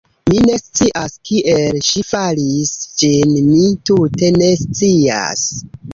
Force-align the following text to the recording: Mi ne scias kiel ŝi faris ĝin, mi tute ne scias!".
Mi 0.29 0.37
ne 0.45 0.53
scias 0.59 1.17
kiel 1.29 1.77
ŝi 1.89 2.03
faris 2.13 2.73
ĝin, 3.03 3.35
mi 3.51 3.69
tute 3.91 4.33
ne 4.41 4.53
scias!". 4.63 5.49